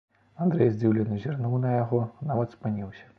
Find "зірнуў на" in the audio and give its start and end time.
1.25-1.73